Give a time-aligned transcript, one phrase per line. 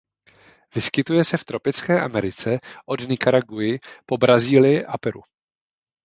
[0.75, 5.21] Vyskytuje se v tropické Americe od Nikaraguy po Brazílii a Peru.